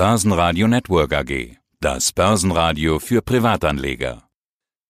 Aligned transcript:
Börsenradio 0.00 0.66
Network 0.66 1.12
AG. 1.12 1.58
Das 1.78 2.10
Börsenradio 2.14 2.98
für 3.00 3.20
Privatanleger. 3.20 4.22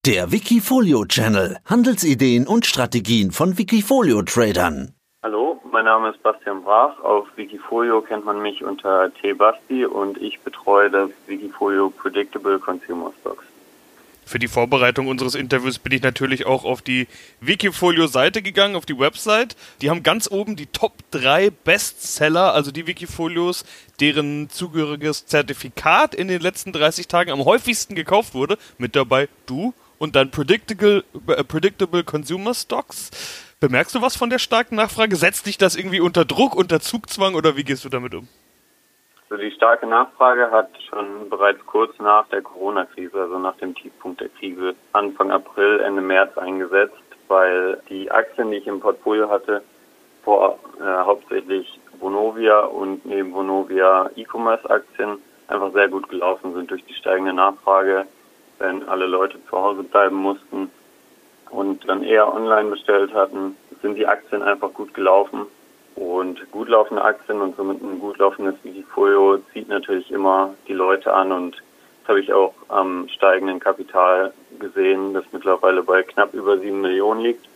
Der 0.07 0.31
Wikifolio 0.31 1.05
Channel. 1.05 1.59
Handelsideen 1.67 2.47
und 2.47 2.65
Strategien 2.65 3.33
von 3.33 3.59
Wikifolio 3.59 4.23
Tradern. 4.23 4.95
Hallo, 5.25 5.61
mein 5.73 5.85
Name 5.85 6.11
ist 6.11 6.23
Bastian 6.23 6.63
Brach. 6.63 7.01
Auf 7.01 7.27
Wikifolio 7.35 8.03
kennt 8.03 8.25
man 8.25 8.41
mich 8.41 8.63
unter 8.63 9.13
T-Basti 9.13 9.85
und 9.85 10.17
ich 10.19 10.39
betreue 10.43 10.91
das 10.91 11.11
Wikifolio 11.27 11.91
Predictable 11.91 12.61
Consumer 12.61 13.13
Stocks. 13.21 13.50
Für 14.31 14.39
die 14.39 14.47
Vorbereitung 14.47 15.09
unseres 15.09 15.35
Interviews 15.35 15.81
bin 15.81 15.91
ich 15.91 16.03
natürlich 16.03 16.47
auch 16.47 16.65
auf 16.65 16.83
die 16.83 17.09
Wikifolio-Seite 17.41 18.43
gegangen, 18.43 18.77
auf 18.77 18.87
die 18.87 18.97
Website. 18.97 19.57
Die 19.83 19.91
haben 19.91 20.05
ganz 20.05 20.31
oben 20.31 20.55
die 20.55 20.67
Top 20.67 20.93
3 21.11 21.51
Bestseller, 21.51 22.55
also 22.55 22.71
die 22.71 22.87
Wikifolios, 22.87 23.65
deren 23.99 24.49
zugehöriges 24.49 25.27
Zertifikat 25.27 26.15
in 26.15 26.29
den 26.29 26.41
letzten 26.41 26.71
30 26.71 27.09
Tagen 27.09 27.33
am 27.33 27.45
häufigsten 27.45 27.97
gekauft 27.97 28.35
wurde. 28.35 28.57
Mit 28.79 28.95
dabei 28.95 29.29
du 29.47 29.75
und 29.99 30.15
dann 30.15 30.31
Predictable, 30.31 31.03
äh, 31.27 31.43
Predictable 31.43 32.05
Consumer 32.05 32.55
Stocks. 32.55 33.11
Bemerkst 33.59 33.97
du 33.97 34.01
was 34.01 34.15
von 34.15 34.31
der 34.31 34.39
starken 34.39 34.77
Nachfrage? 34.77 35.17
Setzt 35.17 35.47
dich 35.47 35.59
das 35.59 35.75
irgendwie 35.75 35.99
unter 35.99 36.25
Druck, 36.25 36.55
unter 36.55 36.79
Zugzwang 36.79 37.35
oder 37.35 37.57
wie 37.57 37.65
gehst 37.65 37.85
du 37.85 37.89
damit 37.89 38.15
um? 38.15 38.29
Also 39.31 39.45
die 39.45 39.53
starke 39.53 39.87
Nachfrage 39.87 40.51
hat 40.51 40.71
schon 40.89 41.31
bereits 41.31 41.65
kurz 41.65 41.97
nach 42.01 42.27
der 42.31 42.43
Corona-Krise, 42.43 43.17
also 43.17 43.39
nach 43.39 43.57
dem 43.59 43.77
Tiefpunkt 43.77 44.21
der 44.21 44.29
Krise, 44.29 44.75
Anfang 44.93 45.31
April, 45.31 45.79
Ende 45.79 46.03
März 46.03 46.37
eingesetzt, 46.37 46.97
weil 47.29 47.81
die 47.89 48.11
Aktien, 48.11 48.51
die 48.51 48.57
ich 48.57 48.67
im 48.67 48.81
Portfolio 48.81 49.31
hatte, 49.31 49.63
vor 50.25 50.59
äh, 50.81 50.85
hauptsächlich 50.85 51.79
Vonovia 52.01 52.65
und 52.65 53.07
neben 53.07 53.33
Vonovia 53.33 54.11
E-Commerce-Aktien 54.17 55.19
einfach 55.47 55.73
sehr 55.75 55.87
gut 55.87 56.09
gelaufen 56.09 56.53
sind 56.53 56.69
durch 56.69 56.85
die 56.87 56.95
steigende 56.95 57.33
Nachfrage, 57.33 58.07
wenn 58.59 58.89
alle 58.89 59.07
Leute 59.07 59.39
zu 59.49 59.57
Hause 59.57 59.85
bleiben 59.85 60.17
mussten 60.17 60.73
und 61.51 61.89
dann 61.89 62.03
eher 62.03 62.35
online 62.35 62.71
bestellt 62.71 63.15
hatten, 63.15 63.57
sind 63.81 63.95
die 63.95 64.09
Aktien 64.09 64.43
einfach 64.43 64.73
gut 64.73 64.93
gelaufen 64.93 65.47
und 66.01 66.51
gut 66.51 66.71
laufende 66.71 67.05
Aktien 67.05 67.43
und 67.43 67.57
somit 67.57 67.83
ein 67.83 68.01
gut 68.01 68.17
laufendes 68.17 68.55
Wikifolio 68.63 69.39
zieht 69.53 69.69
natürlich 69.69 70.11
immer 70.11 70.55
die 70.67 70.73
Leute 70.73 71.13
an 71.13 71.31
und 71.31 71.57
das 72.01 72.09
habe 72.09 72.21
ich 72.21 72.33
auch 72.33 72.55
am 72.69 73.07
steigenden 73.09 73.61
Kapital 73.61 74.33
gesehen, 74.59 75.13
das 75.13 75.25
mittlerweile 75.31 75.83
bei 75.83 76.03
knapp 76.03 76.33
über 76.33 76.59
sieben 76.59 76.81
Millionen 76.81 77.21
liegt. 77.21 77.47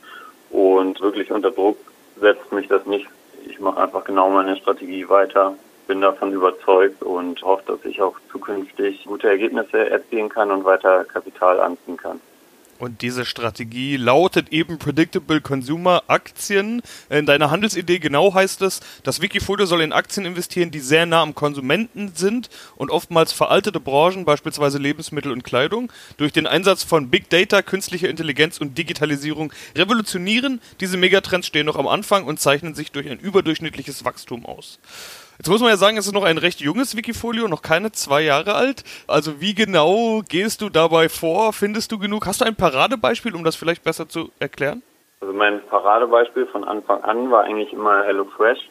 Und 0.51 1.01
wirklich 1.01 1.33
unter 1.33 1.51
Druck 1.51 1.79
setzt 2.21 2.53
mich 2.53 2.69
das 2.69 2.85
nicht. 2.85 3.09
Ich 3.47 3.59
mache 3.59 3.83
einfach 3.83 4.05
genau 4.05 4.29
meine 4.29 4.57
Strategie 4.57 5.09
weiter, 5.09 5.55
bin 5.89 6.03
davon 6.03 6.33
überzeugt 6.33 7.03
und 7.03 7.43
hoffe, 7.43 7.65
dass 7.67 7.85
ich 7.87 8.03
auch 8.03 8.17
zukünftig 8.31 9.05
gute 9.07 9.29
Ergebnisse 9.29 9.91
erzielen 9.91 10.29
kann 10.29 10.51
und 10.51 10.65
weiter 10.65 11.05
Kapital 11.05 11.61
anziehen 11.61 11.97
kann. 11.97 12.21
Und 12.85 13.01
diese 13.01 13.25
Strategie 13.25 13.97
lautet 13.97 14.51
eben 14.51 14.79
Predictable 14.79 15.41
Consumer 15.41 16.03
Aktien. 16.07 16.83
In 17.09 17.25
deiner 17.25 17.51
Handelsidee 17.51 17.99
genau 17.99 18.35
heißt 18.35 18.61
es, 18.61 18.81
das 19.05 19.23
Wikifolio 19.23 19.65
soll 19.65 19.81
in 19.81 19.95
Aktien 19.95 20.27
investieren, 20.27 20.71
die 20.71 20.81
sehr 20.81 21.07
nah 21.07 21.23
am 21.23 21.35
Konsumenten 21.35 22.13
sind 22.15 22.51
und 22.77 22.91
oftmals 22.91 23.33
veraltete 23.33 23.81
Branchen, 23.81 24.27
beispielsweise 24.27 24.77
Lebensmittel 24.77 25.33
und 25.33 25.45
Kleidung, 25.45 25.91
durch 26.19 26.35
den 26.35 26.47
Einsatz 26.47 26.83
von 26.83 27.09
Big 27.09 27.31
Data, 27.31 27.63
künstlicher 27.63 28.11
Intelligenz 28.11 28.59
und 28.59 28.77
Digitalisierung 28.77 29.51
revolutionieren. 29.75 30.61
Diese 30.81 30.99
Megatrends 30.99 31.47
stehen 31.47 31.65
noch 31.65 31.77
am 31.77 31.89
Anfang 31.89 32.25
und 32.25 32.39
zeichnen 32.39 32.75
sich 32.75 32.93
durch 32.93 33.09
ein 33.09 33.19
überdurchschnittliches 33.19 34.05
Wachstum 34.05 34.45
aus. 34.45 34.79
Jetzt 35.39 35.49
muss 35.49 35.61
man 35.61 35.71
ja 35.71 35.77
sagen, 35.77 35.97
es 35.97 36.07
ist 36.07 36.13
noch 36.13 36.23
ein 36.23 36.39
recht 36.39 36.61
junges 36.61 36.95
Wikifolio, 36.95 37.49
noch 37.49 37.61
keine 37.61 37.91
zwei 37.91 38.23
Jahre 38.23 38.55
alt. 38.55 38.85
Also 39.09 39.41
wie 39.41 39.55
genau 39.55 40.23
gehst 40.29 40.61
du 40.61 40.69
dabei 40.69 41.09
vor? 41.09 41.53
Findest 41.53 41.91
du 41.91 41.99
genug? 41.99 42.27
Hast 42.27 42.41
du 42.41 42.45
ein 42.45 42.55
Paradebeispiel, 42.75 43.37
um 43.37 43.45
das 43.45 43.55
vielleicht 43.55 43.85
besser 43.85 44.09
zu 44.09 44.33
erklären? 44.41 44.83
Also 45.21 45.33
mein 45.33 45.63
Paradebeispiel 45.67 46.47
von 46.47 46.65
Anfang 46.65 47.05
an 47.05 47.31
war 47.31 47.45
eigentlich 47.45 47.73
immer 47.73 48.03
HelloFresh, 48.03 48.69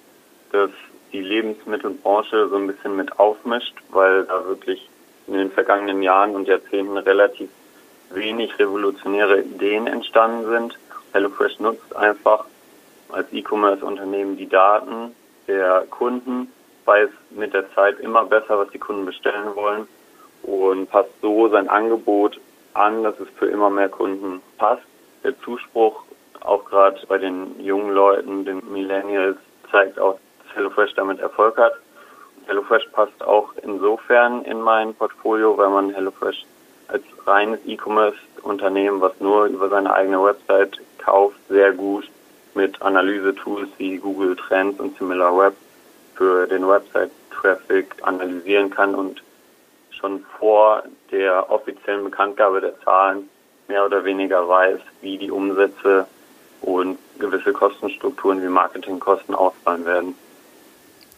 das 0.52 0.72
die 1.14 1.22
Lebensmittelbranche 1.22 2.50
so 2.50 2.58
ein 2.58 2.68
bisschen 2.68 2.98
mit 2.98 3.18
aufmischt, 3.18 3.74
weil 3.92 4.26
da 4.26 4.46
wirklich 4.46 4.90
in 5.28 5.36
den 5.36 5.52
vergangenen 5.52 6.04
Jahren 6.04 6.36
und 6.36 6.50
Jahrzehnten 6.50 6.98
relativ 6.98 7.50
wenig 8.10 8.60
revolutionäre 8.60 9.40
Ideen 9.40 9.88
entstanden 9.88 10.50
sind. 10.50 10.78
HelloFresh 11.14 11.60
nutzt 11.60 11.96
einfach 11.96 12.44
als 13.10 13.32
E-Commerce-Unternehmen 13.32 14.36
die 14.36 14.50
Daten 14.50 15.16
der 15.48 15.86
Kunden, 15.90 16.52
weiß 16.84 17.10
mit 17.30 17.54
der 17.54 17.74
Zeit 17.74 18.02
immer 18.02 18.26
besser, 18.26 18.60
was 18.60 18.70
die 18.72 18.80
Kunden 18.80 19.06
bestellen 19.06 19.56
wollen 19.56 19.88
und 20.42 20.90
passt 20.90 21.12
so 21.22 21.48
sein 21.48 21.70
Angebot 21.70 22.38
an, 22.74 23.04
dass 23.04 23.20
es 23.20 23.28
für 23.38 23.48
immer 23.48 23.70
mehr 23.70 23.90
Kunden 23.90 24.42
passt. 24.58 24.84
Der 25.24 25.40
Zuspruch 25.42 26.04
auch 26.42 26.66
gerade 26.66 27.00
bei 27.08 27.18
den 27.18 27.60
jungen 27.60 27.94
Leuten, 27.94 28.46
den 28.46 28.62
Millennials, 28.72 29.38
zeigt 29.72 30.00
auch, 30.00 30.20
dass 30.44 30.56
HelloFresh 30.56 30.94
damit 30.96 31.20
Erfolg 31.20 31.58
hat. 31.58 31.74
HelloFresh 32.48 32.88
passt 32.92 33.24
auch 33.24 33.54
insofern 33.62 34.44
in 34.44 34.62
mein 34.62 34.94
Portfolio, 34.94 35.58
weil 35.58 35.70
man 35.70 35.92
HelloFresh 35.92 36.46
als 36.90 37.04
reines 37.26 37.60
E-Commerce-Unternehmen, 37.66 39.00
was 39.00 39.20
nur 39.20 39.46
über 39.46 39.70
seine 39.70 39.94
eigene 39.94 40.24
Website 40.24 40.80
kauft, 40.98 41.38
sehr 41.48 41.72
gut 41.72 42.10
mit 42.54 42.82
Analyse-Tools 42.82 43.70
wie 43.78 43.98
Google 43.98 44.36
Trends 44.36 44.80
und 44.80 44.98
SimilarWeb 44.98 45.54
für 46.16 46.46
den 46.48 46.68
Website-Traffic 46.68 47.96
analysieren 48.02 48.70
kann 48.70 48.94
und 48.94 49.24
schon 50.04 50.26
vor 50.38 50.84
der 51.12 51.50
offiziellen 51.50 52.04
Bekanntgabe 52.04 52.60
der 52.60 52.80
Zahlen 52.82 53.30
mehr 53.70 53.86
oder 53.86 54.04
weniger 54.04 54.48
weiß, 54.48 54.80
wie 55.02 55.18
die 55.18 55.32
Umsätze 55.32 56.06
und 56.62 56.98
gewisse 57.20 57.54
Kostenstrukturen 57.54 58.42
wie 58.44 58.48
Marketingkosten 58.48 59.34
ausfallen 59.34 59.86
werden. 59.86 60.16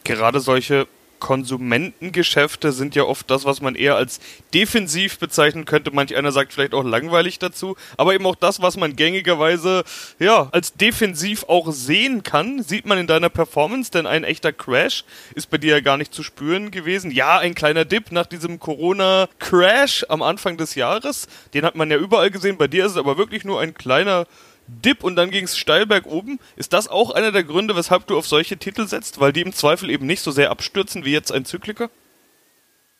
Gerade 0.04 0.40
solche 0.40 0.86
Konsumentengeschäfte 1.26 2.72
sind 2.72 2.94
ja 2.94 3.02
oft 3.02 3.32
das, 3.32 3.46
was 3.46 3.60
man 3.60 3.74
eher 3.74 3.96
als 3.96 4.20
defensiv 4.54 5.18
bezeichnen 5.18 5.66
könnte. 5.66 5.90
Manch 5.90 6.16
einer 6.16 6.32
sagt 6.32 6.54
vielleicht 6.54 6.76
auch 6.76 6.84
langweilig 6.84 7.40
dazu, 7.40 7.76
aber 7.98 8.14
eben 8.14 8.28
auch 8.28 8.36
das, 8.36 8.62
was 8.62 8.78
man 8.78 8.96
gängigerweise 8.96 9.84
ja 10.20 10.50
als 10.52 10.74
defensiv 10.74 11.46
auch 11.46 11.72
sehen 11.72 12.22
kann, 12.22 12.62
sieht 12.62 12.86
man 12.86 13.00
in 13.00 13.08
deiner 13.08 13.30
Performance, 13.30 13.90
denn 13.90 14.06
ein 14.06 14.24
echter 14.24 14.54
Crash 14.54 15.04
ist 15.34 15.50
bei 15.50 15.58
dir 15.58 15.72
ja 15.72 15.80
gar 15.80 15.98
nicht 15.98 16.14
zu 16.14 16.22
spüren 16.22 16.70
gewesen. 16.70 17.10
Ja, 17.10 17.40
ein 17.40 17.56
kleiner 17.56 17.86
Dip 17.86 18.12
nach 18.12 18.28
diesem 18.28 18.60
Corona-Crash 18.60 20.06
am 20.10 20.22
Anfang 20.22 20.58
des 20.58 20.76
Jahres, 20.76 21.28
den 21.56 21.66
hat 21.66 21.76
man 21.76 21.90
ja 21.90 21.98
überall 21.98 22.30
gesehen. 22.30 22.60
Bei 22.60 22.68
dir 22.68 22.86
ist 22.86 22.92
es 22.92 22.98
aber 22.98 23.18
wirklich 23.18 23.44
nur 23.44 23.60
ein 23.60 23.74
kleiner 23.74 24.28
Dip 24.68 25.04
und 25.04 25.16
dann 25.16 25.30
ging 25.30 25.46
es 25.46 25.58
steil 25.58 25.86
bergoben. 25.86 26.40
Ist 26.56 26.74
das 26.74 26.90
auch 26.90 27.12
einer 27.12 27.32
der 27.32 27.44
Gründe, 27.44 27.76
weshalb 27.76 28.08
du 28.08 28.18
auf 28.18 28.28
solche 28.28 28.58
Titel 28.58 28.88
setzt, 28.88 29.20
weil 29.20 29.32
die 29.32 29.42
im 29.42 29.54
Zweifel 29.54 29.90
eben 29.90 30.06
nicht 30.06 30.22
so 30.22 30.32
sehr 30.32 30.52
abstürzen 30.52 31.06
wie 31.06 31.14
jetzt 31.14 31.32
ein 31.32 31.46
Zykliker? 31.46 31.90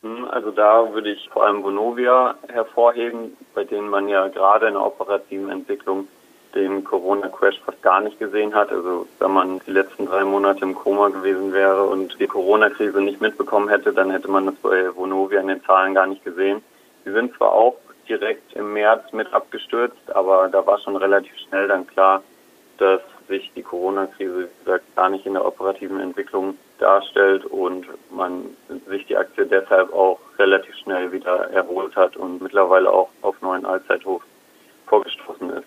Hm, 0.02 0.26
also 0.30 0.50
da 0.50 0.92
würde 0.92 1.10
ich 1.10 1.28
vor 1.30 1.44
allem 1.44 1.62
Vonovia 1.62 2.36
hervorheben, 2.48 3.36
bei 3.54 3.64
denen 3.64 3.88
man 3.88 4.08
ja 4.08 4.28
gerade 4.28 4.68
in 4.68 4.74
der 4.74 4.84
operativen 4.84 5.50
Entwicklung 5.50 6.06
den 6.54 6.84
Corona-Crash 6.84 7.60
fast 7.64 7.82
gar 7.82 8.00
nicht 8.00 8.18
gesehen 8.18 8.54
hat. 8.54 8.70
Also 8.70 9.06
wenn 9.18 9.32
man 9.32 9.60
die 9.66 9.72
letzten 9.72 10.06
drei 10.06 10.24
Monate 10.24 10.62
im 10.62 10.74
Koma 10.74 11.08
gewesen 11.08 11.52
wäre 11.52 11.84
und 11.84 12.18
die 12.18 12.26
Corona-Krise 12.26 13.00
nicht 13.00 13.20
mitbekommen 13.20 13.68
hätte, 13.68 13.92
dann 13.92 14.10
hätte 14.10 14.30
man 14.30 14.46
das 14.46 14.54
bei 14.56 14.94
Vonovia 14.94 15.40
in 15.40 15.48
den 15.48 15.64
Zahlen 15.64 15.94
gar 15.94 16.06
nicht 16.06 16.24
gesehen. 16.24 16.62
Sie 17.04 17.12
sind 17.12 17.34
zwar 17.36 17.52
auch 17.52 17.76
direkt 18.06 18.54
im 18.54 18.72
März 18.72 19.12
mit 19.12 19.32
abgestürzt, 19.32 20.10
aber 20.14 20.48
da 20.48 20.66
war 20.66 20.78
schon 20.80 20.96
relativ 20.96 21.34
schnell 21.48 21.68
dann 21.68 21.86
klar, 21.86 22.22
dass 22.78 23.00
sich 23.28 23.50
die 23.54 23.62
Corona-Krise, 23.62 24.48
wie 24.48 24.64
gesagt, 24.64 24.84
gar 24.94 25.08
nicht 25.08 25.26
in 25.26 25.34
der 25.34 25.44
operativen 25.44 26.00
Entwicklung 26.00 26.56
darstellt 26.78 27.44
und 27.44 27.86
man 28.10 28.56
sich 28.88 29.06
die 29.06 29.16
Aktie 29.16 29.46
deshalb 29.46 29.92
auch 29.92 30.18
relativ 30.38 30.74
schnell 30.76 31.10
wieder 31.12 31.50
erholt 31.50 31.96
hat 31.96 32.16
und 32.16 32.42
mittlerweile 32.42 32.90
auch 32.90 33.08
auf 33.22 33.40
neuen 33.40 33.64
Allzeithoch 33.64 34.22
vorgestoßen 34.86 35.50
ist. 35.50 35.66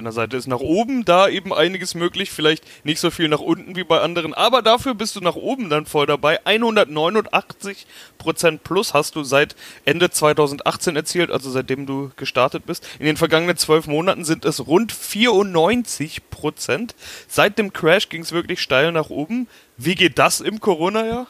Anderen 0.00 0.14
Seite 0.14 0.36
ist 0.36 0.46
nach 0.46 0.60
oben 0.60 1.04
da 1.04 1.28
eben 1.28 1.52
einiges 1.52 1.94
möglich, 1.94 2.30
vielleicht 2.30 2.64
nicht 2.84 3.00
so 3.00 3.10
viel 3.10 3.28
nach 3.28 3.40
unten 3.40 3.76
wie 3.76 3.84
bei 3.84 4.00
anderen, 4.00 4.32
aber 4.32 4.62
dafür 4.62 4.94
bist 4.94 5.14
du 5.14 5.20
nach 5.20 5.36
oben 5.36 5.68
dann 5.68 5.84
voll 5.84 6.06
dabei. 6.06 6.44
189 6.44 7.86
Prozent 8.18 8.64
plus 8.64 8.94
hast 8.94 9.14
du 9.16 9.22
seit 9.22 9.54
Ende 9.84 10.10
2018 10.10 10.96
erzielt, 10.96 11.30
also 11.30 11.50
seitdem 11.50 11.84
du 11.84 12.10
gestartet 12.16 12.64
bist. 12.66 12.88
In 12.98 13.06
den 13.06 13.16
vergangenen 13.18 13.56
zwölf 13.56 13.86
Monaten 13.86 14.24
sind 14.24 14.44
es 14.44 14.66
rund 14.66 14.90
94 14.92 16.30
Prozent. 16.30 16.94
Seit 17.28 17.58
dem 17.58 17.72
Crash 17.72 18.08
ging 18.08 18.22
es 18.22 18.32
wirklich 18.32 18.60
steil 18.60 18.92
nach 18.92 19.10
oben. 19.10 19.48
Wie 19.76 19.94
geht 19.94 20.18
das 20.18 20.40
im 20.40 20.60
Corona-Jahr? 20.60 21.26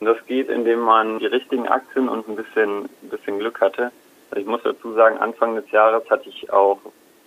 Das 0.00 0.18
geht, 0.26 0.48
indem 0.48 0.80
man 0.80 1.18
die 1.18 1.26
richtigen 1.26 1.66
Aktien 1.66 2.08
und 2.08 2.28
ein 2.28 2.36
bisschen, 2.36 2.84
ein 2.84 3.08
bisschen 3.10 3.38
Glück 3.38 3.60
hatte. 3.60 3.90
Ich 4.36 4.44
muss 4.44 4.60
dazu 4.62 4.92
sagen, 4.92 5.16
Anfang 5.18 5.56
des 5.56 5.70
Jahres 5.70 6.08
hatte 6.10 6.28
ich 6.28 6.52
auch 6.52 6.78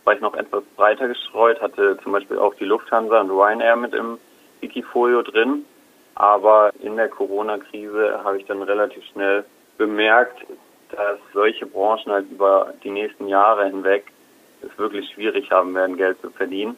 war 0.04 0.14
ich 0.14 0.22
noch 0.22 0.34
etwas 0.34 0.64
breiter 0.76 1.08
gestreut, 1.08 1.62
hatte 1.62 1.98
zum 2.04 2.12
Beispiel 2.12 2.40
auch 2.40 2.56
die 2.56 2.66
Lufthansa 2.66 3.22
und 3.22 3.32
Ryanair 3.32 3.76
mit 3.76 3.94
im 3.94 4.18
Wikifolio 4.60 5.22
drin. 5.22 5.66
Aber 6.16 6.72
in 6.80 6.98
der 6.98 7.10
Corona-Krise 7.10 8.22
habe 8.24 8.38
ich 8.38 8.46
dann 8.46 8.62
relativ 8.62 9.04
schnell 9.06 9.46
bemerkt, 9.78 10.46
dass 10.92 11.18
solche 11.34 11.66
Branchen 11.66 12.12
halt 12.12 12.30
über 12.30 12.74
die 12.84 12.92
nächsten 12.92 13.28
Jahre 13.28 13.66
hinweg 13.66 14.06
es 14.62 14.78
wirklich 14.78 15.10
schwierig 15.14 15.50
haben 15.52 15.74
werden, 15.74 15.98
Geld 15.98 16.20
zu 16.22 16.30
verdienen. 16.30 16.78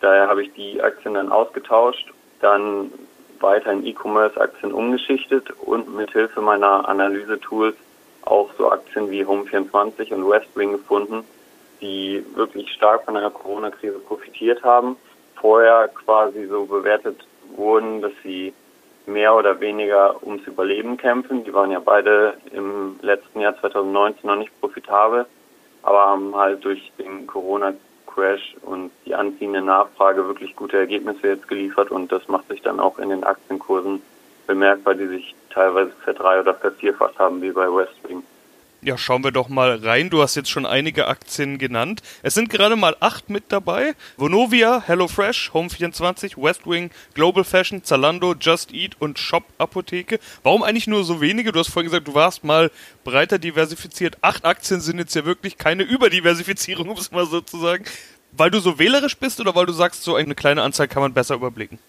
Daher 0.00 0.28
habe 0.28 0.44
ich 0.44 0.52
die 0.54 0.80
Aktien 0.80 1.14
dann 1.14 1.32
ausgetauscht, 1.32 2.12
dann 2.40 2.92
weiter 3.40 3.72
in 3.72 3.84
E-Commerce-Aktien 3.84 4.72
umgeschichtet 4.72 5.50
und 5.60 5.94
mit 5.94 6.12
Hilfe 6.12 6.40
meiner 6.40 6.88
Analyse-Tools 6.88 7.74
auch 8.22 8.50
so 8.56 8.70
Aktien 8.70 9.10
wie 9.10 9.24
Home24 9.24 10.12
und 10.12 10.28
Westwing 10.28 10.72
gefunden, 10.72 11.24
die 11.80 12.24
wirklich 12.34 12.72
stark 12.72 13.04
von 13.04 13.14
der 13.14 13.30
Corona-Krise 13.30 13.98
profitiert 14.00 14.62
haben. 14.62 14.96
Vorher 15.36 15.88
quasi 15.88 16.46
so 16.46 16.66
bewertet 16.66 17.24
wurden, 17.56 18.02
dass 18.02 18.12
sie 18.22 18.52
mehr 19.06 19.34
oder 19.34 19.60
weniger 19.60 20.22
ums 20.22 20.46
Überleben 20.46 20.96
kämpfen. 20.96 21.44
Die 21.44 21.54
waren 21.54 21.70
ja 21.70 21.80
beide 21.80 22.34
im 22.52 22.98
letzten 23.02 23.40
Jahr 23.40 23.58
2019 23.58 24.28
noch 24.28 24.36
nicht 24.36 24.60
profitabel, 24.60 25.26
aber 25.82 26.06
haben 26.06 26.36
halt 26.36 26.64
durch 26.64 26.92
den 26.98 27.26
Corona-Crash 27.26 28.56
und 28.62 28.90
die 29.06 29.14
anziehende 29.14 29.62
Nachfrage 29.62 30.26
wirklich 30.26 30.54
gute 30.56 30.76
Ergebnisse 30.76 31.28
jetzt 31.28 31.48
geliefert 31.48 31.90
und 31.90 32.12
das 32.12 32.28
macht 32.28 32.48
sich 32.48 32.62
dann 32.62 32.80
auch 32.80 32.98
in 32.98 33.08
den 33.08 33.24
Aktienkursen 33.24 34.02
bemerkbar, 34.46 34.94
die 34.94 35.06
sich 35.06 35.34
teilweise 35.50 35.92
verdrei- 36.04 36.40
oder 36.40 36.54
vervierfacht 36.54 37.18
haben, 37.18 37.40
wie 37.40 37.52
bei 37.52 37.66
Westwing. 37.66 38.22
Ja, 38.80 38.96
schauen 38.96 39.24
wir 39.24 39.32
doch 39.32 39.48
mal 39.48 39.74
rein. 39.74 40.08
Du 40.08 40.22
hast 40.22 40.36
jetzt 40.36 40.50
schon 40.50 40.64
einige 40.64 41.08
Aktien 41.08 41.58
genannt. 41.58 42.00
Es 42.22 42.34
sind 42.34 42.48
gerade 42.48 42.76
mal 42.76 42.96
acht 43.00 43.28
mit 43.28 43.44
dabei. 43.48 43.94
Vonovia, 44.16 44.84
HelloFresh, 44.86 45.50
Home24, 45.52 46.40
Westwing, 46.40 46.92
Global 47.14 47.42
Fashion, 47.42 47.82
Zalando, 47.82 48.36
Just 48.38 48.72
Eat 48.72 48.92
und 49.00 49.18
Shop 49.18 49.42
Apotheke. 49.58 50.20
Warum 50.44 50.62
eigentlich 50.62 50.86
nur 50.86 51.02
so 51.02 51.20
wenige? 51.20 51.50
Du 51.50 51.58
hast 51.58 51.70
vorhin 51.70 51.90
gesagt, 51.90 52.06
du 52.06 52.14
warst 52.14 52.44
mal 52.44 52.70
breiter 53.02 53.40
diversifiziert. 53.40 54.16
Acht 54.20 54.44
Aktien 54.44 54.80
sind 54.80 55.00
jetzt 55.00 55.14
ja 55.16 55.24
wirklich 55.24 55.58
keine 55.58 55.82
Überdiversifizierung, 55.82 56.88
um 56.90 56.96
es 56.96 57.10
mal 57.10 57.26
so 57.26 57.40
zu 57.40 57.58
sagen. 57.58 57.84
Weil 58.30 58.52
du 58.52 58.60
so 58.60 58.78
wählerisch 58.78 59.16
bist 59.16 59.40
oder 59.40 59.56
weil 59.56 59.66
du 59.66 59.72
sagst, 59.72 60.04
so 60.04 60.14
eine 60.14 60.36
kleine 60.36 60.62
Anzahl 60.62 60.86
kann 60.86 61.02
man 61.02 61.14
besser 61.14 61.34
überblicken? 61.34 61.80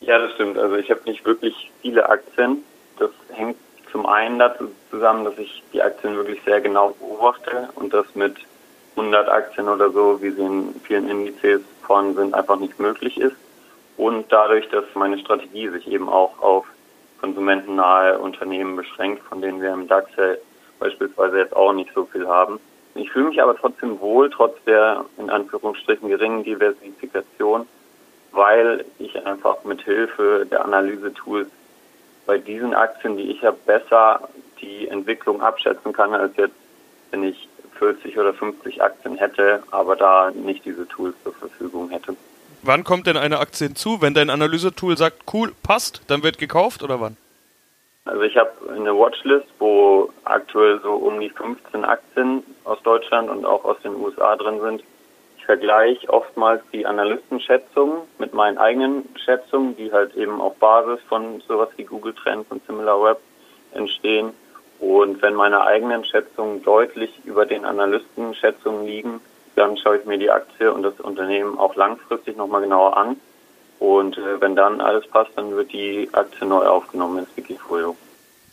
Ja, 0.00 0.18
das 0.18 0.34
stimmt. 0.34 0.58
Also 0.58 0.76
ich 0.76 0.90
habe 0.90 1.00
nicht 1.06 1.24
wirklich 1.24 1.70
viele 1.80 2.06
Aktien. 2.06 2.64
Das 2.98 3.10
hängt 3.32 3.56
zum 3.90 4.06
einen 4.06 4.38
dazu 4.38 4.70
zusammen, 4.90 5.24
dass 5.24 5.38
ich 5.38 5.62
die 5.72 5.82
Aktien 5.82 6.16
wirklich 6.16 6.40
sehr 6.44 6.60
genau 6.60 6.90
beobachte 6.90 7.68
und 7.74 7.92
das 7.92 8.14
mit 8.14 8.36
100 8.96 9.28
Aktien 9.28 9.68
oder 9.68 9.90
so, 9.90 10.20
wie 10.22 10.30
sie 10.30 10.42
in 10.42 10.74
vielen 10.84 11.08
Indizes 11.08 11.62
vorhanden 11.82 12.16
sind, 12.16 12.34
einfach 12.34 12.58
nicht 12.58 12.78
möglich 12.78 13.18
ist. 13.18 13.36
Und 13.96 14.30
dadurch, 14.30 14.68
dass 14.68 14.84
meine 14.94 15.18
Strategie 15.18 15.68
sich 15.68 15.88
eben 15.88 16.08
auch 16.08 16.38
auf 16.40 16.66
konsumentennahe 17.20 18.18
Unternehmen 18.18 18.76
beschränkt, 18.76 19.22
von 19.24 19.40
denen 19.40 19.60
wir 19.60 19.72
im 19.72 19.88
DAX 19.88 20.10
ja 20.16 20.34
beispielsweise 20.78 21.38
jetzt 21.38 21.56
auch 21.56 21.72
nicht 21.72 21.90
so 21.94 22.04
viel 22.04 22.28
haben. 22.28 22.60
Ich 22.94 23.10
fühle 23.10 23.28
mich 23.28 23.42
aber 23.42 23.56
trotzdem 23.56 24.00
wohl, 24.00 24.30
trotz 24.30 24.56
der 24.64 25.04
in 25.18 25.30
Anführungsstrichen 25.30 26.08
geringen 26.08 26.44
Diversifikation, 26.44 27.66
weil 28.32 28.84
ich 28.98 29.24
einfach 29.26 29.64
mit 29.64 29.82
Hilfe 29.82 30.46
der 30.50 30.64
Analyse-Tools 30.64 31.48
bei 32.28 32.36
diesen 32.36 32.74
Aktien, 32.74 33.16
die 33.16 33.30
ich 33.30 33.42
habe, 33.42 33.56
besser 33.64 34.28
die 34.60 34.86
Entwicklung 34.86 35.40
abschätzen 35.40 35.94
kann, 35.94 36.12
als 36.12 36.36
jetzt, 36.36 36.54
wenn 37.10 37.24
ich 37.24 37.48
40 37.78 38.18
oder 38.18 38.34
50 38.34 38.82
Aktien 38.82 39.16
hätte, 39.16 39.62
aber 39.70 39.96
da 39.96 40.30
nicht 40.30 40.62
diese 40.66 40.86
Tools 40.86 41.14
zur 41.24 41.32
Verfügung 41.32 41.88
hätte. 41.88 42.14
Wann 42.62 42.84
kommt 42.84 43.06
denn 43.06 43.16
eine 43.16 43.38
Aktie 43.38 43.68
hinzu? 43.68 44.02
Wenn 44.02 44.12
dein 44.12 44.28
Analysetool 44.28 44.98
sagt, 44.98 45.22
cool, 45.32 45.54
passt, 45.62 46.02
dann 46.08 46.22
wird 46.22 46.36
gekauft 46.36 46.82
oder 46.82 47.00
wann? 47.00 47.16
Also 48.04 48.20
ich 48.22 48.36
habe 48.36 48.50
eine 48.74 48.94
Watchlist, 48.94 49.48
wo 49.58 50.10
aktuell 50.24 50.80
so 50.82 50.92
um 50.92 51.20
die 51.20 51.30
15 51.30 51.82
Aktien 51.86 52.42
aus 52.64 52.78
Deutschland 52.82 53.30
und 53.30 53.46
auch 53.46 53.64
aus 53.64 53.80
den 53.82 53.94
USA 53.94 54.36
drin 54.36 54.60
sind, 54.60 54.82
vergleiche 55.48 56.10
oftmals 56.10 56.60
die 56.74 56.84
Analystenschätzungen 56.84 58.02
mit 58.18 58.34
meinen 58.34 58.58
eigenen 58.58 59.08
Schätzungen, 59.24 59.74
die 59.76 59.90
halt 59.90 60.14
eben 60.14 60.42
auf 60.42 60.54
Basis 60.56 61.00
von 61.08 61.40
sowas 61.48 61.70
wie 61.76 61.84
Google 61.84 62.12
Trends 62.12 62.50
und 62.50 62.60
SimilarWeb 62.66 63.16
entstehen. 63.72 64.34
Und 64.78 65.22
wenn 65.22 65.32
meine 65.32 65.62
eigenen 65.62 66.04
Schätzungen 66.04 66.62
deutlich 66.62 67.10
über 67.24 67.46
den 67.46 67.64
Analystenschätzungen 67.64 68.84
liegen, 68.84 69.22
dann 69.56 69.78
schaue 69.78 69.96
ich 69.96 70.04
mir 70.04 70.18
die 70.18 70.30
Aktie 70.30 70.70
und 70.70 70.82
das 70.82 71.00
Unternehmen 71.00 71.58
auch 71.58 71.74
langfristig 71.76 72.36
nochmal 72.36 72.60
genauer 72.60 72.98
an. 72.98 73.16
Und 73.78 74.18
äh, 74.18 74.38
wenn 74.42 74.54
dann 74.54 74.82
alles 74.82 75.06
passt, 75.06 75.30
dann 75.36 75.56
wird 75.56 75.72
die 75.72 76.10
Aktie 76.12 76.46
neu 76.46 76.66
aufgenommen 76.66 77.20
ins 77.20 77.34
Wikifolio. 77.34 77.96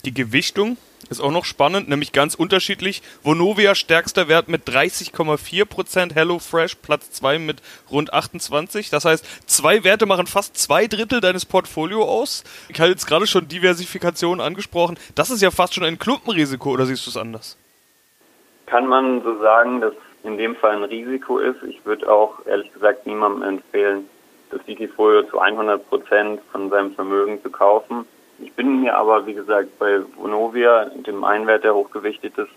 Die 0.06 0.14
Gewichtung 0.14 0.76
ist 1.10 1.20
auch 1.20 1.32
noch 1.32 1.44
spannend, 1.44 1.88
nämlich 1.88 2.12
ganz 2.12 2.36
unterschiedlich. 2.36 3.02
Vonovia 3.24 3.74
stärkster 3.74 4.28
Wert 4.28 4.46
mit 4.46 4.62
30,4%, 4.68 6.14
HelloFresh 6.14 6.76
Platz 6.76 7.10
2 7.10 7.40
mit 7.40 7.60
rund 7.90 8.14
28. 8.14 8.88
Das 8.88 9.04
heißt, 9.04 9.48
zwei 9.50 9.82
Werte 9.82 10.06
machen 10.06 10.28
fast 10.28 10.56
zwei 10.56 10.86
Drittel 10.86 11.20
deines 11.20 11.44
Portfolio 11.44 12.04
aus. 12.04 12.44
Ich 12.68 12.78
habe 12.78 12.90
jetzt 12.90 13.06
gerade 13.06 13.26
schon 13.26 13.48
Diversifikation 13.48 14.40
angesprochen. 14.40 14.96
Das 15.16 15.30
ist 15.30 15.42
ja 15.42 15.50
fast 15.50 15.74
schon 15.74 15.82
ein 15.82 15.98
Klumpenrisiko, 15.98 16.70
oder 16.70 16.86
siehst 16.86 17.04
du 17.06 17.10
es 17.10 17.16
anders? 17.16 17.58
Kann 18.66 18.86
man 18.86 19.24
so 19.24 19.40
sagen, 19.40 19.80
dass 19.80 19.94
in 20.22 20.38
dem 20.38 20.54
Fall 20.54 20.76
ein 20.76 20.84
Risiko 20.84 21.38
ist. 21.38 21.64
Ich 21.68 21.84
würde 21.84 22.08
auch 22.08 22.46
ehrlich 22.46 22.72
gesagt 22.72 23.08
niemandem 23.08 23.42
empfehlen, 23.42 24.08
das 24.52 24.64
Wikifolio 24.68 25.24
zu 25.24 25.42
100% 25.42 26.38
von 26.52 26.70
seinem 26.70 26.94
Vermögen 26.94 27.42
zu 27.42 27.50
kaufen 27.50 28.06
ich 28.38 28.52
bin 28.52 28.80
mir 28.80 28.96
aber, 28.96 29.26
wie 29.26 29.34
gesagt, 29.34 29.78
bei 29.78 30.00
Vonovia, 30.16 30.86
dem 31.06 31.24
Einwert, 31.24 31.64
der 31.64 31.74
hochgewichtet 31.74 32.36
ist, 32.36 32.50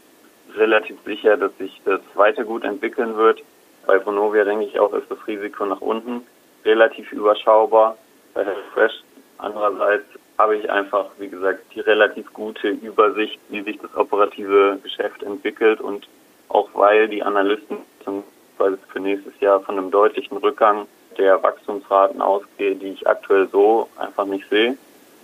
relativ 0.55 0.97
sicher, 1.05 1.37
dass 1.37 1.55
sich 1.57 1.81
das 1.85 2.01
weiter 2.15 2.43
gut 2.43 2.63
entwickeln 2.63 3.15
wird. 3.15 3.41
Bei 3.85 4.03
Vonovia 4.05 4.43
denke 4.43 4.65
ich 4.65 4.79
auch, 4.79 4.93
ist 4.93 5.09
das 5.09 5.25
Risiko 5.27 5.65
nach 5.65 5.81
unten 5.81 6.25
relativ 6.65 7.11
überschaubar. 7.11 7.97
Bei 8.33 8.43
HelloFresh 8.43 9.03
andererseits 9.37 10.05
habe 10.37 10.57
ich 10.57 10.69
einfach, 10.69 11.07
wie 11.17 11.29
gesagt, 11.29 11.61
die 11.73 11.79
relativ 11.79 12.33
gute 12.33 12.69
Übersicht, 12.69 13.39
wie 13.49 13.61
sich 13.61 13.79
das 13.79 13.95
operative 13.95 14.79
Geschäft 14.83 15.23
entwickelt 15.23 15.81
und 15.81 16.07
auch 16.49 16.69
weil 16.73 17.07
die 17.07 17.23
Analysten 17.23 17.77
zum 18.03 18.23
Beispiel 18.57 18.79
für 18.91 18.99
nächstes 18.99 19.39
Jahr 19.39 19.61
von 19.61 19.77
einem 19.77 19.91
deutlichen 19.91 20.37
Rückgang 20.37 20.87
der 21.17 21.41
Wachstumsraten 21.41 22.21
ausgehen, 22.21 22.79
die 22.79 22.89
ich 22.89 23.07
aktuell 23.07 23.47
so 23.49 23.87
einfach 23.97 24.25
nicht 24.25 24.49
sehe 24.49 24.77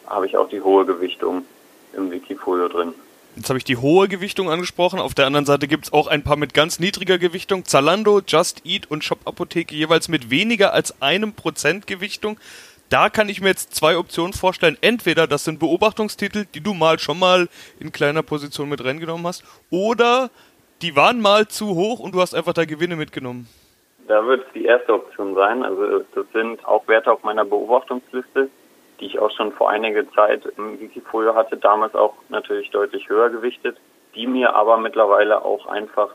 habe 0.08 0.28
ich 0.28 0.38
auch 0.38 0.50
die 0.50 0.62
hohe 0.62 0.86
Gewichtung 0.86 1.46
im 1.94 2.12
Wikifolio 2.12 2.68
drin. 2.68 2.94
Jetzt 3.36 3.50
habe 3.50 3.58
ich 3.58 3.66
die 3.66 3.78
hohe 3.78 4.08
Gewichtung 4.08 4.50
angesprochen. 4.50 5.00
Auf 5.00 5.14
der 5.14 5.26
anderen 5.26 5.46
Seite 5.46 5.68
gibt 5.68 5.86
es 5.86 5.94
auch 5.94 6.08
ein 6.08 6.24
paar 6.24 6.38
mit 6.38 6.54
ganz 6.54 6.80
niedriger 6.80 7.18
Gewichtung. 7.18 7.66
Zalando, 7.66 8.22
Just 8.26 8.66
Eat 8.66 8.90
und 8.90 9.04
Shop 9.04 9.20
Apotheke 9.26 9.76
jeweils 9.76 10.08
mit 10.08 10.30
weniger 10.30 10.72
als 10.72 11.02
einem 11.02 11.34
Prozent 11.34 11.86
Gewichtung. 11.86 12.40
Da 12.90 13.10
kann 13.10 13.28
ich 13.28 13.42
mir 13.42 13.50
jetzt 13.50 13.76
zwei 13.76 13.98
Optionen 13.98 14.32
vorstellen. 14.32 14.78
Entweder 14.80 15.28
das 15.28 15.44
sind 15.44 15.60
Beobachtungstitel, 15.60 16.46
die 16.54 16.62
du 16.62 16.74
mal 16.74 16.98
schon 17.00 17.20
mal 17.20 17.50
in 17.80 17.92
kleiner 17.92 18.24
Position 18.24 18.70
mit 18.70 18.84
reingenommen 18.86 19.26
hast, 19.28 19.44
oder 19.70 20.30
die 20.82 20.96
waren 20.96 21.20
mal 21.20 21.48
zu 21.48 21.76
hoch 21.76 22.00
und 22.00 22.14
du 22.14 22.22
hast 22.22 22.36
einfach 22.36 22.54
da 22.54 22.64
Gewinne 22.64 22.96
mitgenommen. 22.96 23.50
Da 24.08 24.26
wird 24.26 24.46
es 24.46 24.54
die 24.54 24.66
erste 24.66 24.94
Option 24.94 25.34
sein. 25.36 25.64
Also 25.64 26.06
das 26.14 26.26
sind 26.32 26.64
auch 26.64 26.88
Werte 26.88 27.12
auf 27.12 27.24
meiner 27.24 27.44
Beobachtungsliste 27.44 28.50
die 29.00 29.06
ich 29.06 29.20
auch 29.20 29.32
schon 29.32 29.52
vor 29.52 29.70
einiger 29.70 30.10
Zeit 30.12 30.42
im 30.58 30.80
Wikifolio 30.80 31.36
hatte, 31.36 31.58
damals 31.58 31.96
auch 31.96 32.14
natürlich 32.30 32.70
deutlich 32.72 33.10
höher 33.10 33.30
gewichtet, 33.30 33.78
die 34.16 34.28
mir 34.28 34.56
aber 34.56 34.78
mittlerweile 34.78 35.44
auch 35.44 35.68
einfach 35.68 36.10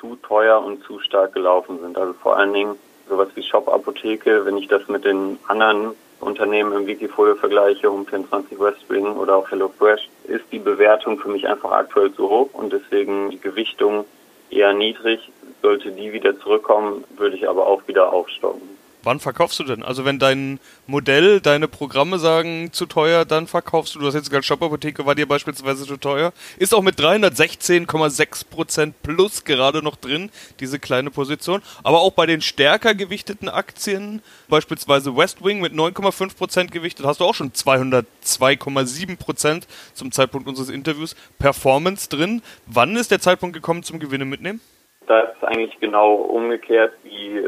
zu 0.00 0.16
teuer 0.16 0.62
und 0.62 0.82
zu 0.84 0.98
stark 0.98 1.32
gelaufen 1.34 1.78
sind. 1.80 1.96
Also 1.96 2.12
vor 2.14 2.36
allen 2.36 2.52
Dingen 2.52 2.76
sowas 3.08 3.28
wie 3.34 3.42
Shop 3.42 3.68
Apotheke, 3.68 4.44
wenn 4.44 4.56
ich 4.56 4.68
das 4.68 4.88
mit 4.88 5.04
den 5.04 5.38
anderen 5.48 5.94
Unternehmen 6.20 6.72
im 6.72 6.86
Wikifolio 6.86 7.34
vergleiche, 7.34 7.88
Home24 7.88 8.58
Westwing 8.58 9.16
oder 9.16 9.36
auch 9.36 9.50
HelloFresh, 9.50 10.08
ist 10.24 10.44
die 10.52 10.58
Bewertung 10.58 11.18
für 11.18 11.28
mich 11.28 11.48
einfach 11.48 11.72
aktuell 11.72 12.12
zu 12.14 12.28
hoch 12.28 12.50
und 12.52 12.72
deswegen 12.72 13.30
die 13.30 13.40
Gewichtung 13.40 14.04
eher 14.50 14.72
niedrig. 14.72 15.30
Sollte 15.62 15.90
die 15.92 16.12
wieder 16.12 16.38
zurückkommen, 16.40 17.04
würde 17.16 17.36
ich 17.36 17.48
aber 17.48 17.66
auch 17.66 17.86
wieder 17.86 18.12
aufstocken. 18.12 18.81
Wann 19.04 19.18
verkaufst 19.18 19.58
du 19.58 19.64
denn? 19.64 19.82
Also 19.82 20.04
wenn 20.04 20.20
dein 20.20 20.60
Modell, 20.86 21.40
deine 21.40 21.66
Programme 21.66 22.18
sagen 22.18 22.72
zu 22.72 22.86
teuer, 22.86 23.24
dann 23.24 23.48
verkaufst 23.48 23.94
du. 23.94 23.98
Du 23.98 24.06
hast 24.06 24.14
jetzt 24.14 24.30
gesagt, 24.30 24.44
Shop-Apotheke 24.44 25.04
war 25.04 25.16
dir 25.16 25.26
beispielsweise 25.26 25.86
zu 25.86 25.96
teuer. 25.96 26.32
Ist 26.58 26.72
auch 26.72 26.82
mit 26.82 27.00
316,6% 27.00 28.92
plus 29.02 29.44
gerade 29.44 29.82
noch 29.82 29.96
drin, 29.96 30.30
diese 30.60 30.78
kleine 30.78 31.10
Position. 31.10 31.62
Aber 31.82 32.00
auch 32.00 32.12
bei 32.12 32.26
den 32.26 32.40
stärker 32.40 32.94
gewichteten 32.94 33.48
Aktien, 33.48 34.22
beispielsweise 34.48 35.16
Westwing 35.16 35.60
mit 35.60 35.72
9,5% 35.72 36.70
gewichtet, 36.70 37.04
hast 37.04 37.20
du 37.20 37.24
auch 37.24 37.34
schon 37.34 37.50
202,7% 37.50 39.64
zum 39.94 40.12
Zeitpunkt 40.12 40.46
unseres 40.46 40.68
Interviews 40.68 41.16
Performance 41.40 42.08
drin. 42.08 42.40
Wann 42.66 42.94
ist 42.94 43.10
der 43.10 43.20
Zeitpunkt 43.20 43.54
gekommen 43.54 43.82
zum 43.82 43.98
Gewinne 43.98 44.24
mitnehmen? 44.24 44.60
Da 45.08 45.18
ist 45.20 45.42
eigentlich 45.42 45.80
genau 45.80 46.14
umgekehrt 46.14 46.92
wie 47.02 47.42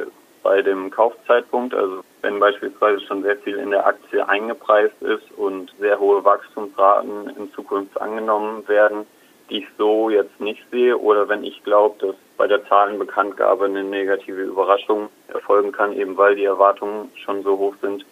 bei 0.44 0.62
dem 0.62 0.92
Kaufzeitpunkt. 0.92 1.74
Also 1.74 2.04
wenn 2.22 2.38
beispielsweise 2.38 3.00
schon 3.00 3.24
sehr 3.24 3.36
viel 3.38 3.56
in 3.56 3.70
der 3.70 3.84
Aktie 3.84 4.28
eingepreist 4.28 5.02
ist 5.02 5.32
und 5.36 5.74
sehr 5.80 5.98
hohe 5.98 6.24
Wachstumsraten 6.24 7.30
in 7.36 7.52
Zukunft 7.52 8.00
angenommen 8.00 8.68
werden, 8.68 9.06
die 9.50 9.58
ich 9.58 9.66
so 9.76 10.10
jetzt 10.10 10.40
nicht 10.40 10.62
sehe 10.70 10.96
oder 10.96 11.28
wenn 11.28 11.42
ich 11.42 11.64
glaube, 11.64 11.96
dass 11.98 12.14
bei 12.36 12.46
der 12.46 12.64
Zahlenbekanntgabe 12.66 13.64
eine 13.64 13.82
negative 13.82 14.42
Überraschung 14.42 15.08
erfolgen 15.28 15.72
kann, 15.72 15.92
eben 15.92 16.16
weil 16.16 16.36
die 16.36 16.44
Erwartungen 16.44 17.10
schon 17.16 17.42
so 17.42 17.58
hoch 17.58 17.74
sind, 17.82 18.06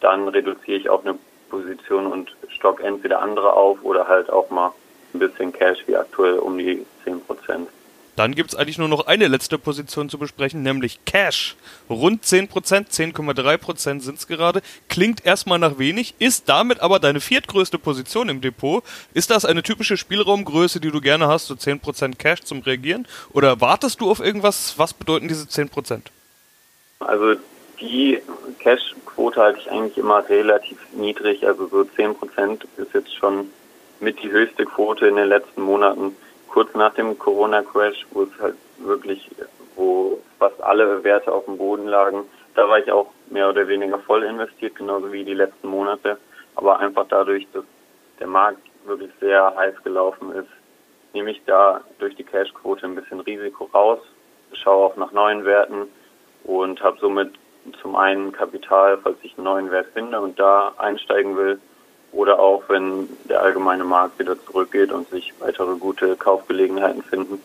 dann 0.00 0.28
reduziere 0.28 0.78
ich 0.78 0.90
auch 0.90 1.04
eine 1.04 1.18
Position 1.48 2.06
und 2.06 2.34
stock 2.48 2.82
entweder 2.82 3.20
andere 3.22 3.52
auf 3.52 3.82
oder 3.82 4.08
halt 4.08 4.30
auch 4.30 4.50
mal 4.50 4.72
ein 5.12 5.18
bisschen 5.20 5.52
Cash 5.52 5.86
wie 5.86 5.96
aktuell 5.96 6.38
um 6.38 6.58
die 6.58 6.84
10 7.04 7.20
Prozent. 7.20 7.68
Dann 8.16 8.34
gibt 8.34 8.50
es 8.50 8.56
eigentlich 8.56 8.78
nur 8.78 8.88
noch 8.88 9.06
eine 9.06 9.26
letzte 9.26 9.58
Position 9.58 10.08
zu 10.08 10.18
besprechen, 10.18 10.62
nämlich 10.62 11.04
Cash. 11.04 11.56
Rund 11.90 12.24
10%, 12.24 12.48
10,3% 12.48 14.00
sind 14.00 14.18
es 14.18 14.26
gerade. 14.26 14.62
Klingt 14.88 15.26
erstmal 15.26 15.58
nach 15.58 15.78
wenig, 15.78 16.14
ist 16.18 16.48
damit 16.48 16.80
aber 16.80 17.00
deine 17.00 17.20
viertgrößte 17.20 17.78
Position 17.78 18.28
im 18.28 18.40
Depot. 18.40 18.84
Ist 19.14 19.30
das 19.30 19.44
eine 19.44 19.62
typische 19.62 19.96
Spielraumgröße, 19.96 20.80
die 20.80 20.90
du 20.90 21.00
gerne 21.00 21.26
hast, 21.26 21.46
so 21.46 21.54
10% 21.54 22.16
Cash 22.16 22.42
zum 22.42 22.60
Reagieren? 22.60 23.08
Oder 23.32 23.60
wartest 23.60 24.00
du 24.00 24.10
auf 24.10 24.20
irgendwas? 24.20 24.74
Was 24.76 24.94
bedeuten 24.94 25.26
diese 25.26 25.46
10%? 25.46 26.02
Also 27.00 27.34
die 27.80 28.20
Cash-Quote 28.60 29.40
halte 29.40 29.58
ich 29.60 29.70
eigentlich 29.70 29.98
immer 29.98 30.28
relativ 30.28 30.78
niedrig. 30.96 31.46
Also 31.46 31.66
so 31.66 31.80
10% 31.80 32.62
ist 32.76 32.94
jetzt 32.94 33.14
schon 33.16 33.50
mit 34.00 34.22
die 34.22 34.30
höchste 34.30 34.64
Quote 34.64 35.06
in 35.06 35.16
den 35.16 35.28
letzten 35.28 35.62
Monaten 35.62 36.14
kurz 36.54 36.72
nach 36.74 36.94
dem 36.94 37.18
Corona-Crash, 37.18 38.06
wo 38.12 38.22
es 38.22 38.40
halt 38.40 38.54
wirklich, 38.78 39.28
wo 39.74 40.20
fast 40.38 40.62
alle 40.62 41.02
Werte 41.02 41.32
auf 41.32 41.46
dem 41.46 41.58
Boden 41.58 41.88
lagen, 41.88 42.22
da 42.54 42.68
war 42.68 42.78
ich 42.78 42.92
auch 42.92 43.08
mehr 43.28 43.48
oder 43.48 43.66
weniger 43.66 43.98
voll 43.98 44.22
investiert, 44.22 44.76
genauso 44.76 45.10
wie 45.12 45.24
die 45.24 45.34
letzten 45.34 45.66
Monate. 45.66 46.16
Aber 46.54 46.78
einfach 46.78 47.06
dadurch, 47.08 47.48
dass 47.52 47.64
der 48.20 48.28
Markt 48.28 48.60
wirklich 48.84 49.10
sehr 49.18 49.52
heiß 49.56 49.82
gelaufen 49.82 50.30
ist, 50.30 50.48
nehme 51.12 51.32
ich 51.32 51.42
da 51.44 51.80
durch 51.98 52.14
die 52.14 52.22
Cash-Quote 52.22 52.86
ein 52.86 52.94
bisschen 52.94 53.18
Risiko 53.18 53.64
raus, 53.74 53.98
schaue 54.52 54.86
auch 54.86 54.96
nach 54.96 55.10
neuen 55.10 55.44
Werten 55.44 55.88
und 56.44 56.80
habe 56.84 56.98
somit 57.00 57.32
zum 57.82 57.96
einen 57.96 58.30
Kapital, 58.30 58.98
falls 59.02 59.16
ich 59.22 59.36
einen 59.36 59.44
neuen 59.46 59.70
Wert 59.72 59.88
finde 59.92 60.20
und 60.20 60.38
da 60.38 60.72
einsteigen 60.78 61.36
will, 61.36 61.58
oder 62.14 62.38
auch 62.38 62.62
wenn 62.68 63.08
der 63.28 63.42
allgemeine 63.42 63.84
Markt 63.84 64.18
wieder 64.18 64.40
zurückgeht 64.44 64.92
und 64.92 65.08
sich 65.10 65.32
weitere 65.40 65.76
gute 65.76 66.16
Kaufgelegenheiten 66.16 67.02
finden. 67.02 67.42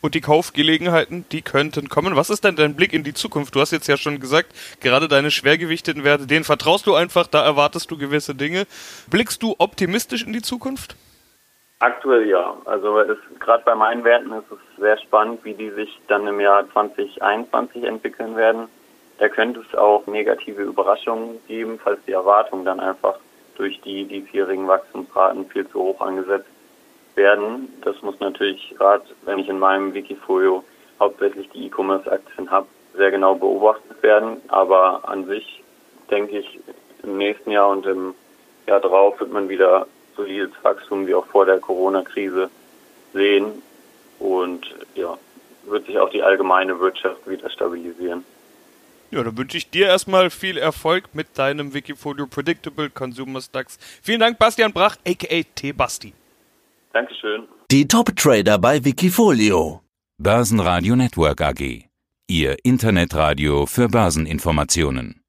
Und 0.00 0.14
die 0.14 0.20
Kaufgelegenheiten, 0.20 1.24
die 1.32 1.42
könnten 1.42 1.88
kommen. 1.88 2.14
Was 2.14 2.30
ist 2.30 2.44
denn 2.44 2.54
dein 2.54 2.76
Blick 2.76 2.92
in 2.92 3.02
die 3.02 3.14
Zukunft? 3.14 3.56
Du 3.56 3.60
hast 3.60 3.72
jetzt 3.72 3.88
ja 3.88 3.96
schon 3.96 4.20
gesagt, 4.20 4.52
gerade 4.80 5.08
deine 5.08 5.32
schwergewichteten 5.32 6.04
Werte, 6.04 6.28
denen 6.28 6.44
vertraust 6.44 6.86
du 6.86 6.94
einfach, 6.94 7.26
da 7.26 7.44
erwartest 7.44 7.90
du 7.90 7.98
gewisse 7.98 8.36
Dinge. 8.36 8.66
Blickst 9.10 9.42
du 9.42 9.56
optimistisch 9.58 10.24
in 10.24 10.32
die 10.32 10.42
Zukunft? 10.42 10.94
Aktuell 11.80 12.28
ja. 12.28 12.56
Also 12.64 13.02
gerade 13.40 13.64
bei 13.64 13.74
meinen 13.74 14.04
Werten 14.04 14.32
ist 14.32 14.50
es 14.52 14.80
sehr 14.80 14.98
spannend, 14.98 15.44
wie 15.44 15.54
die 15.54 15.70
sich 15.70 16.00
dann 16.06 16.26
im 16.28 16.38
Jahr 16.38 16.70
2021 16.72 17.82
entwickeln 17.82 18.36
werden. 18.36 18.68
Da 19.18 19.28
könnte 19.28 19.64
es 19.68 19.76
auch 19.76 20.06
negative 20.06 20.62
Überraschungen 20.62 21.40
geben, 21.48 21.80
falls 21.82 21.98
die 22.06 22.12
Erwartungen 22.12 22.64
dann 22.64 22.78
einfach 22.78 23.18
durch 23.58 23.80
die 23.82 24.04
diesjährigen 24.04 24.66
Wachstumsraten 24.66 25.50
viel 25.50 25.68
zu 25.68 25.80
hoch 25.80 26.00
angesetzt 26.00 26.48
werden. 27.14 27.68
Das 27.82 28.00
muss 28.02 28.18
natürlich 28.20 28.74
gerade, 28.78 29.04
wenn 29.22 29.38
ich 29.38 29.48
in 29.48 29.58
meinem 29.58 29.92
Wikifolio 29.92 30.64
hauptsächlich 30.98 31.50
die 31.50 31.66
E-Commerce-Aktien 31.66 32.50
habe, 32.50 32.66
sehr 32.96 33.10
genau 33.10 33.34
beobachtet 33.34 34.02
werden. 34.02 34.38
Aber 34.48 35.06
an 35.08 35.26
sich 35.26 35.62
denke 36.10 36.38
ich, 36.38 36.60
im 37.02 37.18
nächsten 37.18 37.50
Jahr 37.50 37.68
und 37.68 37.84
im 37.86 38.14
Jahr 38.66 38.80
drauf 38.80 39.20
wird 39.20 39.32
man 39.32 39.48
wieder 39.48 39.86
solides 40.16 40.52
Wachstum 40.62 41.06
wie 41.06 41.14
auch 41.14 41.26
vor 41.26 41.44
der 41.44 41.58
Corona-Krise 41.58 42.50
sehen 43.12 43.62
und 44.18 44.74
ja, 44.94 45.16
wird 45.64 45.86
sich 45.86 45.98
auch 45.98 46.10
die 46.10 46.22
allgemeine 46.22 46.78
Wirtschaft 46.80 47.28
wieder 47.28 47.50
stabilisieren. 47.50 48.24
Ja, 49.10 49.22
dann 49.22 49.36
wünsche 49.38 49.56
ich 49.56 49.70
dir 49.70 49.86
erstmal 49.86 50.30
viel 50.30 50.58
Erfolg 50.58 51.14
mit 51.14 51.38
deinem 51.38 51.72
Wikifolio 51.72 52.26
Predictable 52.26 52.90
Consumer 52.90 53.40
Stocks. 53.40 53.78
Vielen 54.02 54.20
Dank, 54.20 54.38
Bastian 54.38 54.72
Brach, 54.72 54.96
aka 55.06 55.42
T-Basti. 55.54 56.12
Dankeschön. 56.92 57.48
Die 57.70 57.86
Top-Trader 57.88 58.58
bei 58.58 58.84
Wikifolio. 58.84 59.82
Börsenradio 60.18 60.96
Network 60.96 61.40
AG. 61.40 61.84
Ihr 62.28 62.56
Internetradio 62.64 63.66
für 63.66 63.88
Börseninformationen. 63.88 65.22